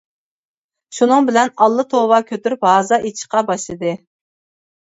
[0.99, 3.93] شۇنىڭ بىلەن ئاللا توۋا كۆتۈرۈپ ھازا ئېچىشقا باشلىدى.